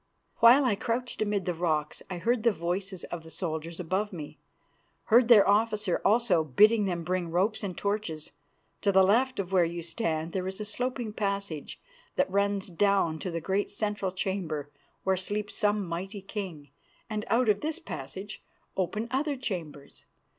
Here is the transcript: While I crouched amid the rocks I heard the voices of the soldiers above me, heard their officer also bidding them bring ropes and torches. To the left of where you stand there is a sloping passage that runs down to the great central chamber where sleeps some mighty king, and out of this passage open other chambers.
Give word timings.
While 0.37 0.65
I 0.65 0.73
crouched 0.75 1.21
amid 1.21 1.45
the 1.45 1.53
rocks 1.53 2.01
I 2.09 2.17
heard 2.17 2.41
the 2.41 2.51
voices 2.51 3.03
of 3.11 3.21
the 3.21 3.29
soldiers 3.29 3.79
above 3.79 4.11
me, 4.11 4.39
heard 5.13 5.27
their 5.27 5.47
officer 5.47 6.01
also 6.03 6.43
bidding 6.43 6.85
them 6.85 7.03
bring 7.03 7.29
ropes 7.29 7.61
and 7.63 7.77
torches. 7.77 8.31
To 8.81 8.91
the 8.91 9.03
left 9.03 9.37
of 9.39 9.51
where 9.51 9.63
you 9.63 9.83
stand 9.83 10.31
there 10.31 10.47
is 10.47 10.59
a 10.59 10.65
sloping 10.65 11.13
passage 11.13 11.79
that 12.15 12.31
runs 12.31 12.67
down 12.69 13.19
to 13.19 13.29
the 13.29 13.41
great 13.41 13.69
central 13.69 14.11
chamber 14.11 14.71
where 15.03 15.15
sleeps 15.17 15.53
some 15.53 15.85
mighty 15.87 16.23
king, 16.23 16.71
and 17.07 17.23
out 17.27 17.47
of 17.47 17.61
this 17.61 17.77
passage 17.77 18.41
open 18.75 19.07
other 19.11 19.35
chambers. 19.37 20.07